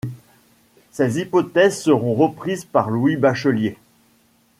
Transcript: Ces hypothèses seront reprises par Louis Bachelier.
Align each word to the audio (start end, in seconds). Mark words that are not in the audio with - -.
Ces 0.89 1.19
hypothèses 1.19 1.79
seront 1.79 2.15
reprises 2.15 2.65
par 2.65 2.89
Louis 2.89 3.17
Bachelier. 3.17 3.77